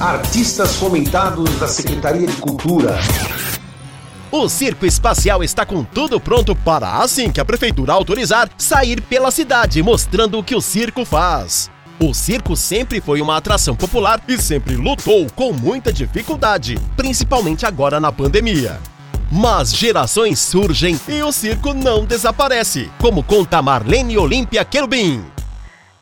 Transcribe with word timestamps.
Artistas 0.00 0.74
fomentados 0.74 1.48
da 1.60 1.68
Secretaria 1.68 2.26
de 2.26 2.36
Cultura. 2.38 2.96
O 4.30 4.48
Circo 4.48 4.84
Espacial 4.84 5.44
está 5.44 5.64
com 5.64 5.84
tudo 5.84 6.18
pronto 6.18 6.56
para, 6.56 6.96
assim 6.96 7.30
que 7.30 7.40
a 7.40 7.44
prefeitura 7.44 7.92
autorizar, 7.92 8.50
sair 8.58 9.00
pela 9.00 9.30
cidade 9.30 9.80
mostrando 9.84 10.36
o 10.36 10.42
que 10.42 10.56
o 10.56 10.60
circo 10.60 11.04
faz. 11.04 11.70
O 12.00 12.12
circo 12.12 12.56
sempre 12.56 13.00
foi 13.00 13.22
uma 13.22 13.36
atração 13.36 13.76
popular 13.76 14.20
e 14.26 14.36
sempre 14.36 14.74
lutou 14.74 15.28
com 15.36 15.52
muita 15.52 15.92
dificuldade, 15.92 16.76
principalmente 16.96 17.64
agora 17.64 18.00
na 18.00 18.10
pandemia. 18.10 18.80
Mas 19.30 19.72
gerações 19.72 20.40
surgem 20.40 20.98
e 21.06 21.22
o 21.22 21.30
circo 21.30 21.72
não 21.72 22.04
desaparece, 22.04 22.90
como 23.00 23.22
conta 23.22 23.62
Marlene 23.62 24.18
Olímpia 24.18 24.64
Querubim. 24.64 25.24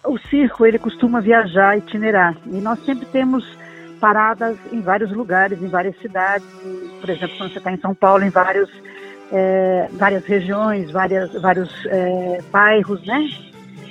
O 0.03 0.19
circo 0.31 0.65
ele 0.65 0.79
costuma 0.79 1.21
viajar, 1.21 1.77
itinerar, 1.77 2.35
e 2.47 2.57
nós 2.57 2.83
sempre 2.87 3.05
temos 3.07 3.45
paradas 4.03 4.59
em 4.73 4.81
vários 4.81 5.13
lugares, 5.13 5.63
em 5.63 5.69
várias 5.69 5.97
cidades. 6.01 6.45
Por 7.01 7.09
exemplo, 7.09 7.37
quando 7.39 7.53
você 7.53 7.59
está 7.59 7.71
em 7.71 7.79
São 7.79 7.95
Paulo, 7.95 8.25
em 8.25 8.31
vários, 8.31 8.69
é, 9.31 9.87
várias 9.93 10.25
regiões, 10.25 10.91
várias, 10.91 11.33
vários 11.41 11.71
é, 11.87 12.41
bairros, 12.51 13.01
né? 13.07 13.29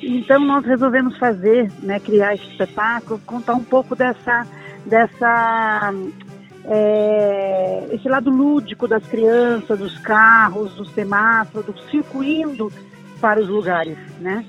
Então 0.04 0.42
nós 0.42 0.66
resolvemos 0.66 1.18
fazer, 1.18 1.72
né, 1.82 1.98
criar 2.02 2.34
esse 2.34 2.46
espetáculo, 2.46 3.22
contar 3.26 3.54
um 3.54 3.64
pouco 3.64 3.96
dessa, 3.96 4.46
dessa 4.86 5.94
é, 6.66 7.88
esse 7.92 8.10
lado 8.10 8.30
lúdico 8.30 8.90
das 8.90 9.06
crianças, 9.08 9.80
dos 9.80 9.98
carros, 10.00 10.76
dos 10.76 10.92
semáforos, 10.92 11.68
do 11.68 11.82
circo 11.90 12.22
indo 12.22 12.70
para 13.22 13.40
os 13.40 13.48
lugares, 13.48 13.98
né? 14.20 14.44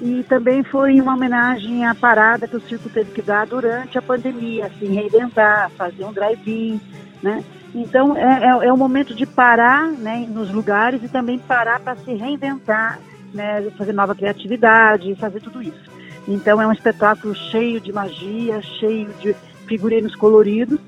E 0.00 0.22
também 0.24 0.62
foi 0.62 1.00
uma 1.00 1.14
homenagem 1.14 1.86
à 1.86 1.94
parada 1.94 2.46
que 2.46 2.56
o 2.56 2.60
circo 2.60 2.88
teve 2.90 3.12
que 3.12 3.22
dar 3.22 3.46
durante 3.46 3.96
a 3.96 4.02
pandemia, 4.02 4.66
assim, 4.66 4.94
reinventar, 4.94 5.70
fazer 5.70 6.04
um 6.04 6.12
drive-in, 6.12 6.80
né? 7.22 7.42
Então 7.74 8.16
é, 8.16 8.44
é, 8.44 8.68
é 8.68 8.72
o 8.72 8.76
momento 8.76 9.14
de 9.14 9.26
parar 9.26 9.88
né, 9.88 10.26
nos 10.28 10.50
lugares 10.50 11.02
e 11.02 11.08
também 11.08 11.38
parar 11.38 11.80
para 11.80 11.96
se 11.96 12.14
reinventar, 12.14 12.98
né, 13.34 13.70
fazer 13.76 13.92
nova 13.92 14.14
criatividade, 14.14 15.14
fazer 15.16 15.40
tudo 15.40 15.62
isso. 15.62 15.90
Então 16.26 16.60
é 16.60 16.66
um 16.66 16.72
espetáculo 16.72 17.34
cheio 17.34 17.80
de 17.80 17.92
magia, 17.92 18.62
cheio 18.62 19.08
de 19.20 19.34
figurinos 19.66 20.14
coloridos, 20.14 20.80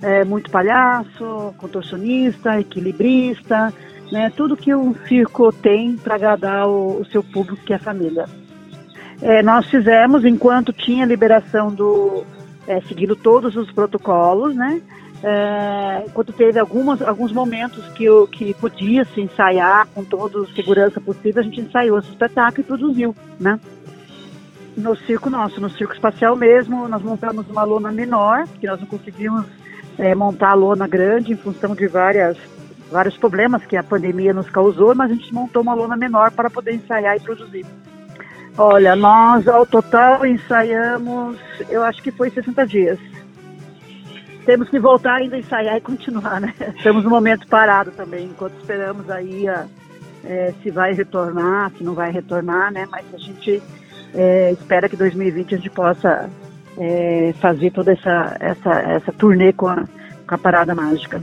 é, 0.00 0.24
muito 0.24 0.50
palhaço, 0.50 1.54
contorcionista, 1.58 2.60
equilibrista, 2.60 3.72
né, 4.10 4.30
tudo 4.36 4.56
que 4.56 4.74
um 4.74 4.94
circo 5.06 5.52
tem 5.52 5.96
para 5.96 6.14
agradar 6.14 6.68
o, 6.68 7.00
o, 7.00 7.04
seu 7.06 7.22
público, 7.22 7.64
que 7.64 7.72
é 7.72 7.76
a 7.76 7.80
família. 7.80 8.26
É, 9.20 9.42
nós 9.42 9.66
fizemos, 9.66 10.24
enquanto 10.24 10.72
tinha 10.72 11.04
liberação 11.04 11.72
do. 11.72 12.24
É, 12.68 12.80
seguindo 12.82 13.14
todos 13.14 13.54
os 13.54 13.70
protocolos, 13.70 14.54
né? 14.54 14.82
É, 15.22 16.04
enquanto 16.06 16.32
teve 16.32 16.58
algumas, 16.58 17.00
alguns 17.00 17.32
momentos 17.32 17.84
que, 17.92 18.04
eu, 18.04 18.26
que 18.26 18.52
podia 18.54 19.04
se 19.04 19.20
ensaiar 19.20 19.86
com 19.94 20.04
toda 20.04 20.42
a 20.42 20.46
segurança 20.54 21.00
possível, 21.00 21.40
a 21.40 21.44
gente 21.44 21.60
ensaiou 21.60 21.98
esse 21.98 22.10
espetáculo 22.10 22.60
e 22.60 22.64
produziu, 22.64 23.16
né? 23.40 23.58
No 24.76 24.94
circo 24.94 25.30
nosso, 25.30 25.60
no 25.60 25.70
circo 25.70 25.94
espacial 25.94 26.36
mesmo, 26.36 26.86
nós 26.86 27.00
montamos 27.02 27.48
uma 27.48 27.64
lona 27.64 27.90
menor, 27.90 28.46
que 28.60 28.66
nós 28.66 28.78
não 28.78 28.86
conseguimos 28.86 29.46
é, 29.96 30.14
montar 30.14 30.50
a 30.50 30.54
lona 30.54 30.86
grande 30.86 31.32
em 31.32 31.36
função 31.36 31.74
de 31.74 31.86
várias 31.86 32.36
vários 32.90 33.16
problemas 33.16 33.64
que 33.64 33.76
a 33.76 33.82
pandemia 33.82 34.32
nos 34.32 34.48
causou, 34.50 34.94
mas 34.94 35.10
a 35.10 35.14
gente 35.14 35.32
montou 35.32 35.62
uma 35.62 35.74
lona 35.74 35.96
menor 35.96 36.30
para 36.30 36.50
poder 36.50 36.74
ensaiar 36.74 37.16
e 37.16 37.20
produzir. 37.20 37.66
Olha, 38.58 38.96
nós 38.96 39.46
ao 39.46 39.66
total 39.66 40.24
ensaiamos, 40.24 41.38
eu 41.68 41.82
acho 41.82 42.02
que 42.02 42.10
foi 42.10 42.30
60 42.30 42.66
dias. 42.66 42.98
Temos 44.46 44.68
que 44.70 44.78
voltar 44.78 45.16
ainda 45.16 45.36
a 45.36 45.38
ensaiar 45.38 45.76
e 45.76 45.80
continuar, 45.80 46.40
né? 46.40 46.54
Estamos 46.76 47.04
no 47.04 47.10
momento 47.10 47.46
parado 47.48 47.90
também, 47.90 48.26
enquanto 48.26 48.56
esperamos 48.58 49.10
aí 49.10 49.48
a, 49.48 49.66
é, 50.24 50.54
se 50.62 50.70
vai 50.70 50.92
retornar, 50.92 51.72
se 51.76 51.84
não 51.84 51.94
vai 51.94 52.10
retornar, 52.10 52.72
né? 52.72 52.86
Mas 52.90 53.04
a 53.12 53.18
gente 53.18 53.62
é, 54.14 54.52
espera 54.52 54.88
que 54.88 54.96
2020 54.96 55.54
a 55.54 55.58
gente 55.58 55.70
possa 55.70 56.30
é, 56.78 57.34
fazer 57.40 57.70
toda 57.72 57.92
essa, 57.92 58.36
essa, 58.40 58.70
essa 58.70 59.12
turnê 59.12 59.52
com 59.52 59.68
a, 59.68 59.84
com 60.26 60.34
a 60.34 60.38
Parada 60.38 60.74
Mágica. 60.74 61.22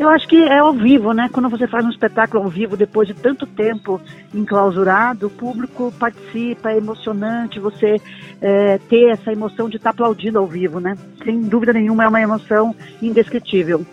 Eu 0.00 0.08
acho 0.08 0.26
que 0.26 0.42
é 0.42 0.60
ao 0.60 0.72
vivo, 0.72 1.12
né? 1.12 1.28
Quando 1.30 1.50
você 1.50 1.66
faz 1.66 1.84
um 1.84 1.90
espetáculo 1.90 2.42
ao 2.42 2.48
vivo 2.48 2.74
depois 2.74 3.06
de 3.06 3.12
tanto 3.12 3.46
tempo 3.46 4.00
enclausurado, 4.34 5.26
o 5.26 5.30
público 5.30 5.92
participa, 5.98 6.70
é 6.70 6.78
emocionante 6.78 7.60
você 7.60 8.00
é, 8.40 8.78
ter 8.78 9.10
essa 9.10 9.30
emoção 9.30 9.68
de 9.68 9.76
estar 9.76 9.90
tá 9.90 9.94
aplaudindo 9.94 10.38
ao 10.38 10.46
vivo, 10.46 10.80
né? 10.80 10.96
Sem 11.22 11.42
dúvida 11.42 11.74
nenhuma 11.74 12.04
é 12.04 12.08
uma 12.08 12.22
emoção 12.22 12.74
indescritível. 13.02 13.84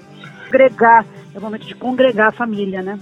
Congregar, 0.46 1.06
é 1.36 1.38
o 1.38 1.42
momento 1.42 1.68
de 1.68 1.76
congregar 1.76 2.30
a 2.30 2.32
família, 2.32 2.82
né? 2.82 2.98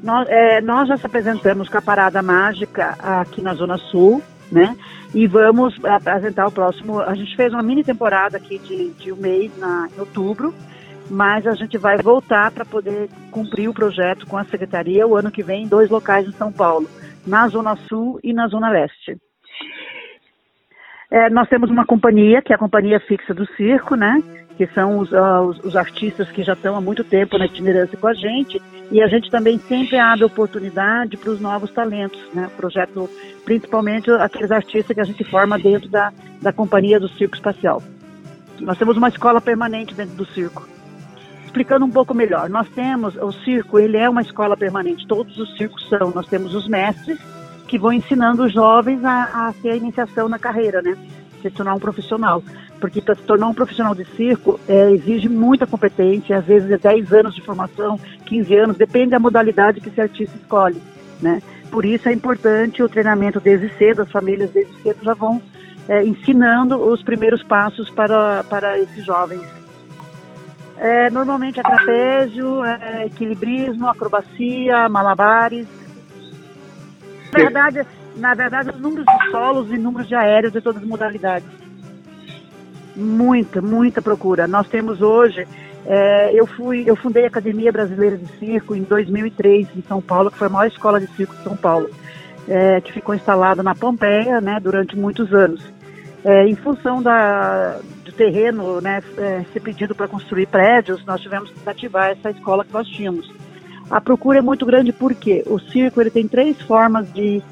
Nós, 0.00 0.28
é, 0.28 0.60
nós 0.60 0.86
já 0.86 0.96
se 0.96 1.06
apresentamos 1.06 1.68
com 1.68 1.76
a 1.76 1.82
Parada 1.82 2.22
Mágica 2.22 2.96
aqui 3.00 3.42
na 3.42 3.52
Zona 3.52 3.78
Sul, 3.78 4.22
né? 4.48 4.76
E 5.12 5.26
vamos 5.26 5.74
apresentar 5.84 6.46
o 6.46 6.52
próximo. 6.52 7.00
A 7.00 7.16
gente 7.16 7.34
fez 7.34 7.52
uma 7.52 7.64
mini 7.64 7.82
temporada 7.82 8.36
aqui 8.36 8.60
de, 8.60 8.90
de 8.90 9.10
um 9.10 9.16
mês 9.16 9.50
na, 9.58 9.88
em 9.92 9.98
outubro 9.98 10.54
mas 11.10 11.46
a 11.46 11.52
gente 11.52 11.76
vai 11.76 11.96
voltar 11.98 12.50
para 12.50 12.64
poder 12.64 13.08
cumprir 13.30 13.68
o 13.68 13.74
projeto 13.74 14.26
com 14.26 14.36
a 14.36 14.44
secretaria 14.44 15.06
o 15.06 15.16
ano 15.16 15.30
que 15.30 15.42
vem 15.42 15.64
em 15.64 15.68
dois 15.68 15.90
locais 15.90 16.26
em 16.26 16.32
São 16.32 16.52
Paulo, 16.52 16.88
na 17.26 17.46
Zona 17.48 17.76
Sul 17.88 18.18
e 18.22 18.32
na 18.32 18.46
Zona 18.48 18.70
Leste. 18.70 19.16
É, 21.10 21.30
nós 21.30 21.48
temos 21.48 21.70
uma 21.70 21.86
companhia, 21.86 22.42
que 22.42 22.52
é 22.52 22.56
a 22.56 22.58
companhia 22.58 22.98
fixa 23.00 23.32
do 23.32 23.46
circo, 23.54 23.94
né? 23.94 24.20
Que 24.56 24.66
são 24.68 24.98
os, 24.98 25.12
uh, 25.12 25.42
os, 25.48 25.58
os, 25.64 25.76
artistas 25.76 26.30
que 26.30 26.42
já 26.42 26.54
estão 26.54 26.76
há 26.76 26.80
muito 26.80 27.04
tempo 27.04 27.38
na 27.38 27.46
itinerância 27.46 27.98
com 27.98 28.06
a 28.08 28.14
gente. 28.14 28.60
E 28.90 29.00
a 29.02 29.06
gente 29.06 29.30
também 29.30 29.58
sempre 29.58 29.96
abre 29.96 30.24
oportunidade 30.24 31.16
para 31.16 31.30
os 31.30 31.40
novos 31.40 31.70
talentos, 31.72 32.20
né? 32.34 32.48
Projeto, 32.56 33.08
principalmente 33.44 34.10
aqueles 34.10 34.50
artistas 34.50 34.94
que 34.94 35.00
a 35.00 35.04
gente 35.04 35.24
forma 35.24 35.58
dentro 35.58 35.88
da, 35.88 36.12
da 36.40 36.52
companhia 36.52 36.98
do 36.98 37.08
Circo 37.08 37.36
Espacial. 37.36 37.82
Nós 38.60 38.78
temos 38.78 38.96
uma 38.96 39.08
escola 39.08 39.40
permanente 39.40 39.94
dentro 39.94 40.14
do 40.16 40.24
circo 40.26 40.73
explicando 41.54 41.84
um 41.86 41.90
pouco 41.90 42.12
melhor, 42.12 42.50
nós 42.50 42.68
temos 42.70 43.14
o 43.14 43.30
circo, 43.30 43.78
ele 43.78 43.96
é 43.96 44.10
uma 44.10 44.22
escola 44.22 44.56
permanente, 44.56 45.06
todos 45.06 45.38
os 45.38 45.56
circos 45.56 45.88
são, 45.88 46.10
nós 46.10 46.26
temos 46.26 46.52
os 46.52 46.66
mestres 46.66 47.16
que 47.68 47.78
vão 47.78 47.92
ensinando 47.92 48.42
os 48.42 48.52
jovens 48.52 49.04
a, 49.04 49.48
a 49.48 49.54
ter 49.62 49.70
a 49.70 49.76
iniciação 49.76 50.28
na 50.28 50.36
carreira, 50.36 50.82
né? 50.82 50.98
Se 51.40 51.50
tornar 51.50 51.74
um 51.74 51.78
profissional. 51.78 52.42
Porque 52.80 53.00
para 53.00 53.14
se 53.14 53.22
tornar 53.22 53.46
um 53.46 53.54
profissional 53.54 53.94
de 53.94 54.04
circo 54.16 54.58
é, 54.66 54.90
exige 54.90 55.28
muita 55.28 55.64
competência, 55.64 56.36
às 56.36 56.44
vezes 56.44 56.68
é 56.72 56.76
10 56.76 57.12
anos 57.12 57.34
de 57.36 57.40
formação, 57.40 58.00
15 58.26 58.56
anos, 58.56 58.76
depende 58.76 59.10
da 59.10 59.20
modalidade 59.20 59.80
que 59.80 59.88
esse 59.88 60.00
artista 60.00 60.36
escolhe, 60.36 60.82
né? 61.22 61.40
Por 61.70 61.84
isso 61.84 62.08
é 62.08 62.12
importante 62.12 62.82
o 62.82 62.88
treinamento 62.88 63.38
desde 63.38 63.68
cedo, 63.78 64.02
as 64.02 64.10
famílias 64.10 64.50
desde 64.50 64.74
cedo 64.82 64.98
já 65.04 65.14
vão 65.14 65.40
é, 65.88 66.04
ensinando 66.04 66.76
os 66.76 67.00
primeiros 67.04 67.44
passos 67.44 67.88
para, 67.90 68.42
para 68.42 68.76
esses 68.76 69.04
jovens 69.04 69.63
é, 70.78 71.10
normalmente 71.10 71.60
é 71.60 71.62
trapézio, 71.62 72.64
é, 72.64 73.06
equilibrismo, 73.06 73.88
acrobacia, 73.88 74.88
malabares. 74.88 75.66
Na 77.32 77.38
verdade, 77.38 77.86
na 78.16 78.34
verdade, 78.34 78.70
os 78.70 78.80
números 78.80 79.06
de 79.06 79.30
solos 79.30 79.70
e 79.70 79.78
números 79.78 80.08
de 80.08 80.14
aéreos 80.14 80.52
de 80.52 80.60
todas 80.60 80.82
as 80.82 80.88
modalidades. 80.88 81.48
Muita, 82.96 83.60
muita 83.60 84.00
procura. 84.00 84.46
Nós 84.46 84.68
temos 84.68 85.00
hoje, 85.02 85.46
é, 85.86 86.32
eu 86.32 86.46
fui, 86.46 86.84
eu 86.86 86.94
fundei 86.96 87.24
a 87.24 87.28
Academia 87.28 87.72
Brasileira 87.72 88.16
de 88.16 88.26
Circo 88.38 88.74
em 88.74 88.82
2003 88.82 89.68
em 89.76 89.82
São 89.82 90.00
Paulo, 90.00 90.30
que 90.30 90.38
foi 90.38 90.46
a 90.46 90.50
maior 90.50 90.68
escola 90.68 91.00
de 91.00 91.06
circo 91.08 91.34
de 91.34 91.42
São 91.42 91.56
Paulo, 91.56 91.90
é, 92.48 92.80
que 92.80 92.92
ficou 92.92 93.14
instalada 93.14 93.62
na 93.62 93.74
Pompeia, 93.74 94.40
né, 94.40 94.58
durante 94.62 94.96
muitos 94.96 95.32
anos. 95.32 95.60
É, 96.24 96.46
em 96.46 96.54
função 96.54 97.02
da, 97.02 97.78
do 98.02 98.10
terreno 98.12 98.80
né, 98.80 99.02
é, 99.18 99.44
ser 99.52 99.60
pedido 99.60 99.94
para 99.94 100.08
construir 100.08 100.46
prédios, 100.46 101.04
nós 101.04 101.20
tivemos 101.20 101.50
que 101.50 101.68
ativar 101.68 102.10
essa 102.10 102.30
escola 102.30 102.64
que 102.64 102.72
nós 102.72 102.88
tínhamos. 102.88 103.30
A 103.90 104.00
procura 104.00 104.38
é 104.38 104.42
muito 104.42 104.64
grande 104.64 104.90
porque 104.90 105.44
o 105.46 105.58
circo 105.58 106.00
ele 106.00 106.08
tem 106.08 106.26
três 106.26 106.58
formas 106.62 107.12
de, 107.12 107.42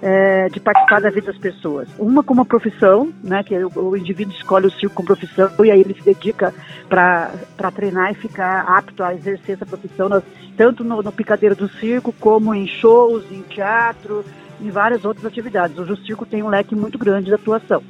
é, 0.00 0.48
de 0.48 0.60
participar 0.60 1.00
da 1.00 1.10
vida 1.10 1.32
das 1.32 1.40
pessoas. 1.40 1.88
Uma 1.98 2.22
como 2.22 2.44
profissão, 2.44 3.12
né, 3.24 3.42
que 3.42 3.56
o, 3.64 3.70
o 3.76 3.96
indivíduo 3.96 4.32
escolhe 4.32 4.68
o 4.68 4.70
circo 4.70 4.94
como 4.94 5.08
profissão 5.08 5.50
e 5.64 5.70
aí 5.72 5.80
ele 5.80 5.94
se 5.94 6.04
dedica 6.04 6.54
para 6.88 7.32
treinar 7.74 8.12
e 8.12 8.14
ficar 8.14 8.60
apto 8.60 9.02
a 9.02 9.12
exercer 9.12 9.56
essa 9.56 9.66
profissão, 9.66 10.08
nós, 10.08 10.22
tanto 10.56 10.84
no, 10.84 11.02
no 11.02 11.10
picadeiro 11.10 11.56
do 11.56 11.68
circo 11.68 12.14
como 12.20 12.54
em 12.54 12.68
shows, 12.68 13.24
em 13.32 13.42
teatro, 13.42 14.24
em 14.60 14.70
várias 14.70 15.04
outras 15.04 15.26
atividades. 15.26 15.76
Hoje 15.76 15.92
o 15.92 15.96
circo 15.96 16.24
tem 16.24 16.44
um 16.44 16.48
leque 16.48 16.76
muito 16.76 16.96
grande 16.96 17.26
de 17.26 17.34
atuação. 17.34 17.82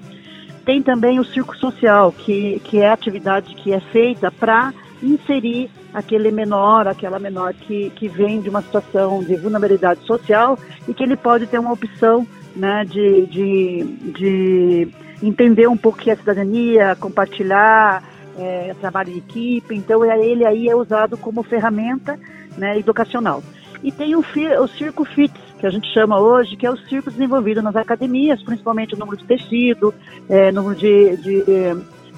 Tem 0.71 0.81
também 0.81 1.19
o 1.19 1.25
circo 1.25 1.57
social, 1.57 2.13
que, 2.13 2.61
que 2.61 2.79
é 2.79 2.89
a 2.89 2.93
atividade 2.93 3.57
que 3.57 3.73
é 3.73 3.81
feita 3.81 4.31
para 4.31 4.73
inserir 5.03 5.69
aquele 5.93 6.31
menor, 6.31 6.87
aquela 6.87 7.19
menor 7.19 7.53
que, 7.55 7.91
que 7.91 8.07
vem 8.07 8.41
de 8.41 8.49
uma 8.49 8.63
situação 8.63 9.21
de 9.21 9.35
vulnerabilidade 9.35 10.07
social 10.07 10.57
e 10.87 10.95
que 10.95 11.03
ele 11.03 11.17
pode 11.17 11.49
ter 11.49 11.59
uma 11.59 11.73
opção 11.73 12.25
né, 12.55 12.85
de, 12.85 13.27
de, 13.27 13.85
de 14.13 14.89
entender 15.21 15.69
um 15.69 15.77
pouco 15.77 15.99
que 15.99 16.09
é 16.09 16.15
cidadania, 16.15 16.95
compartilhar, 16.95 18.05
é, 18.39 18.73
trabalho 18.81 19.11
em 19.11 19.19
equipe. 19.19 19.75
Então, 19.75 20.05
é, 20.05 20.25
ele 20.25 20.47
aí 20.47 20.69
é 20.69 20.77
usado 20.77 21.17
como 21.17 21.43
ferramenta 21.43 22.17
né, 22.57 22.79
educacional. 22.79 23.43
E 23.83 23.91
tem 23.91 24.15
o, 24.15 24.21
o 24.21 24.69
Circo 24.69 25.05
FITS, 25.05 25.41
que 25.61 25.67
a 25.67 25.71
gente 25.71 25.93
chama 25.93 26.19
hoje, 26.19 26.57
que 26.57 26.67
é 26.67 26.71
o 26.71 26.77
circo 26.77 27.11
desenvolvido 27.11 27.61
nas 27.61 27.77
academias, 27.77 28.43
principalmente 28.43 28.95
o 28.95 28.99
número 28.99 29.19
de 29.19 29.25
tecido, 29.25 29.95
é, 30.29 30.51
número 30.51 30.75
de, 30.75 31.17
de 31.19 31.45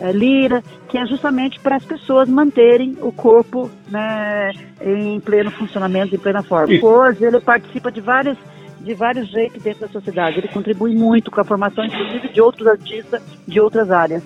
é, 0.00 0.12
lira, 0.12 0.62
que 0.88 0.96
é 0.96 1.04
justamente 1.06 1.58
para 1.58 1.76
as 1.76 1.84
pessoas 1.84 2.28
manterem 2.28 2.96
o 3.02 3.10
corpo 3.12 3.68
né, 3.90 4.52
em 4.80 5.20
pleno 5.20 5.50
funcionamento, 5.50 6.14
em 6.14 6.18
plena 6.18 6.42
forma. 6.42 6.72
Hoje 6.82 7.24
ele 7.24 7.40
participa 7.40 7.90
de 7.90 8.00
várias 8.00 8.38
de 8.80 8.94
vários 8.94 9.28
jeitos 9.28 9.62
dentro 9.62 9.82
da 9.82 9.88
sociedade. 9.88 10.38
Ele 10.38 10.48
contribui 10.48 10.92
muito 10.92 11.30
com 11.30 11.40
a 11.40 11.44
formação, 11.44 11.84
inclusive, 11.84 12.28
de 12.30 12.40
outros 12.40 12.66
artistas 12.66 13.22
de 13.46 13.60
outras 13.60 13.92
áreas. 13.92 14.24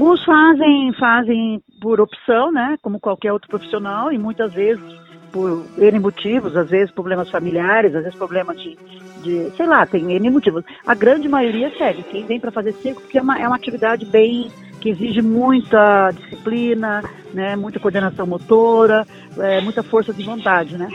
Uns 0.00 0.24
fazem, 0.24 0.92
fazem 0.98 1.62
por 1.80 2.00
opção, 2.00 2.50
né, 2.50 2.76
como 2.82 2.98
qualquer 2.98 3.32
outro 3.32 3.48
profissional, 3.48 4.12
e 4.12 4.18
muitas 4.18 4.52
vezes 4.52 4.82
por 5.32 5.64
N 5.78 5.98
motivos, 5.98 6.56
às 6.56 6.68
vezes 6.68 6.92
problemas 6.92 7.30
familiares, 7.30 7.94
às 7.94 8.04
vezes 8.04 8.18
problemas 8.18 8.60
de, 8.60 8.78
de 9.22 9.50
sei 9.56 9.66
lá, 9.66 9.86
tem 9.86 10.12
N 10.12 10.30
motivos. 10.30 10.64
A 10.86 10.94
grande 10.94 11.28
maioria 11.28 11.72
segue. 11.76 12.02
Quem 12.04 12.26
vem 12.26 12.38
para 12.38 12.52
fazer 12.52 12.72
circo, 12.74 13.00
porque 13.00 13.18
é 13.18 13.22
uma, 13.22 13.38
é 13.38 13.46
uma 13.46 13.56
atividade 13.56 14.04
bem 14.04 14.50
que 14.80 14.90
exige 14.90 15.22
muita 15.22 16.10
disciplina, 16.10 17.02
né, 17.32 17.54
muita 17.54 17.78
coordenação 17.78 18.26
motora, 18.26 19.06
é, 19.38 19.60
muita 19.60 19.80
força 19.80 20.12
de 20.12 20.24
vontade, 20.24 20.76
né? 20.76 20.88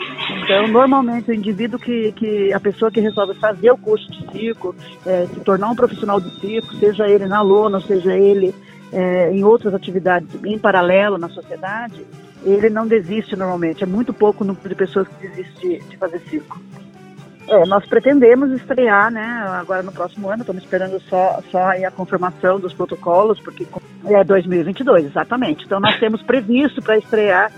Então, 0.44 0.68
normalmente 0.68 1.32
o 1.32 1.34
indivíduo 1.34 1.80
que, 1.80 2.12
que 2.12 2.54
a 2.54 2.60
pessoa 2.60 2.92
que 2.92 3.00
resolve 3.00 3.34
fazer 3.36 3.72
o 3.72 3.78
curso 3.78 4.12
de 4.12 4.30
circo, 4.32 4.76
é, 5.06 5.26
se 5.28 5.40
tornar 5.40 5.70
um 5.70 5.76
profissional 5.76 6.20
de 6.20 6.30
circo, 6.38 6.76
seja 6.76 7.08
ele 7.08 7.28
na 7.28 7.42
lona, 7.42 7.80
seja 7.80 8.14
ele 8.14 8.54
é, 8.92 9.32
em 9.32 9.44
outras 9.46 9.74
atividades 9.74 10.28
em 10.44 10.60
paralelo 10.60 11.18
na 11.18 11.30
sociedade, 11.30 12.06
ele 12.44 12.70
não 12.70 12.88
desiste 12.88 13.36
normalmente. 13.36 13.84
É 13.84 13.88
muito 13.88 14.14
pouco 14.14 14.44
o 14.44 14.48
número 14.48 14.70
de 14.70 14.76
pessoas 14.76 15.08
que 15.08 15.28
desistem 15.28 15.80
de, 15.80 15.90
de 15.90 15.98
fazer 15.98 16.20
circo. 16.30 16.60
É, 17.48 17.66
nós 17.66 17.86
pretendemos 17.86 18.52
estrear, 18.52 19.10
né, 19.10 19.24
agora 19.48 19.82
no 19.82 19.92
próximo 19.92 20.30
ano, 20.30 20.42
estamos 20.42 20.62
esperando 20.62 21.00
só, 21.04 21.40
só 21.50 21.70
a 21.70 21.92
confirmação 21.92 22.60
dos 22.60 22.74
protocolos, 22.74 23.40
porque 23.40 23.66
é 24.06 24.22
2022, 24.22 25.06
exatamente. 25.06 25.64
Então 25.64 25.80
nós 25.80 25.98
temos 25.98 26.22
previsto 26.22 26.82
para 26.82 26.98
estrear, 26.98 27.50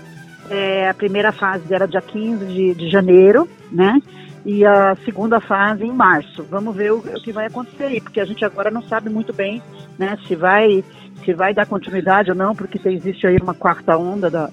é, 0.48 0.88
a 0.88 0.94
primeira 0.94 1.32
fase 1.32 1.74
era 1.74 1.88
dia 1.88 2.00
15 2.00 2.46
de, 2.46 2.74
de 2.74 2.88
janeiro, 2.88 3.48
né, 3.72 4.00
e 4.46 4.64
a 4.64 4.94
segunda 5.04 5.40
fase 5.40 5.84
em 5.84 5.92
março. 5.92 6.44
Vamos 6.44 6.76
ver 6.76 6.92
o, 6.92 6.98
o, 6.98 7.20
que 7.20 7.32
vai 7.32 7.46
acontecer 7.46 7.84
aí, 7.84 8.00
porque 8.00 8.20
a 8.20 8.24
gente 8.24 8.44
agora 8.44 8.70
não 8.70 8.82
sabe 8.82 9.10
muito 9.10 9.32
bem, 9.32 9.60
né, 9.98 10.16
se 10.28 10.36
vai, 10.36 10.84
se 11.24 11.34
vai 11.34 11.52
dar 11.52 11.66
continuidade 11.66 12.30
ou 12.30 12.36
não, 12.36 12.54
porque 12.54 12.80
existe 12.88 13.26
aí 13.26 13.38
uma 13.38 13.54
quarta 13.54 13.96
onda 13.98 14.30
da, 14.30 14.50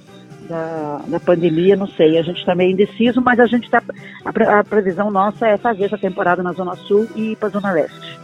da, 0.47 1.01
da 1.07 1.19
pandemia, 1.19 1.75
não 1.75 1.87
sei. 1.87 2.17
A 2.17 2.21
gente 2.21 2.39
está 2.39 2.55
meio 2.55 2.71
indeciso, 2.71 3.21
mas 3.21 3.39
a 3.39 3.45
gente 3.45 3.65
está. 3.65 3.81
A, 4.25 4.59
a, 4.59 4.63
previsão 4.63 5.11
nossa 5.11 5.47
é 5.47 5.57
fazer 5.57 5.85
essa 5.85 5.97
temporada 5.97 6.41
na 6.43 6.53
Zona 6.53 6.75
Sul 6.75 7.07
e 7.15 7.35
para 7.35 7.47
a 7.49 7.51
Zona 7.51 7.71
Leste. 7.71 8.19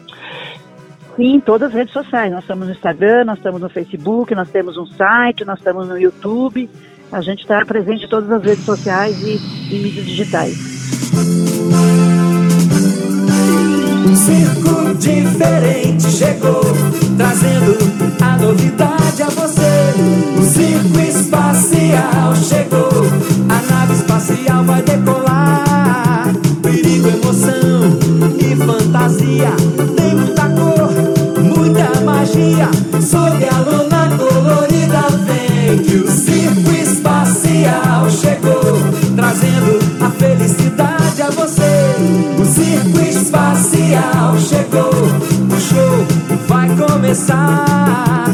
Sim, 1.16 1.40
todas 1.40 1.70
as 1.70 1.76
redes 1.76 1.94
sociais. 1.94 2.32
Nós 2.32 2.44
estamos 2.44 2.68
no 2.68 2.74
Instagram, 2.74 3.26
nós 3.26 3.38
estamos 3.38 3.62
no 3.62 3.70
Facebook, 3.70 4.34
nós 4.34 4.50
temos 4.50 4.78
um 4.78 4.86
site, 4.86 5.46
nós 5.46 5.60
estamos 5.60 5.88
no 5.88 5.98
YouTube. 5.98 6.70
A 7.12 7.22
gente 7.22 7.42
está 7.42 7.64
presente 7.66 8.06
em 8.06 8.10
todas 8.10 8.32
as 8.32 8.44
redes 8.44 8.66
sociais 8.66 9.22
e, 9.22 9.38
e 9.72 9.80
mídias 9.80 10.06
digitais. 10.06 10.58
Um 14.06 14.16
circo 14.16 14.96
diferente 14.98 16.04
chegou, 16.10 16.62
trazendo 17.18 17.78
a 18.22 18.38
novidade 18.38 19.22
a 19.22 19.30
você. 19.30 19.63
Chegou, 21.94 22.90
a 23.50 23.72
nave 23.72 23.94
espacial 23.94 24.64
vai 24.64 24.82
decolar. 24.82 26.34
Perigo, 26.64 27.08
emoção 27.08 28.00
e 28.40 28.56
fantasia, 28.56 29.52
tem 29.96 30.16
muita 30.16 30.50
cor, 30.50 30.92
muita 31.42 32.02
magia. 32.02 32.70
Sob 33.00 33.46
a 33.48 33.60
luna 33.60 34.10
colorida 34.18 35.04
vem 35.26 35.78
que 35.84 35.98
o 35.98 36.12
circo 36.12 36.72
espacial 36.72 38.10
chegou, 38.10 38.82
trazendo 39.16 39.80
a 40.04 40.10
felicidade 40.10 41.22
a 41.22 41.30
você. 41.30 41.96
O 42.40 42.46
circo 42.46 43.00
espacial 43.08 44.38
chegou, 44.40 44.90
o 44.90 45.60
show 45.60 46.48
vai 46.48 46.70
começar 46.76 48.34